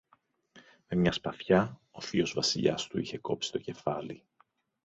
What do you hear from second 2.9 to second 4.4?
είχε κόψει το κεφάλι.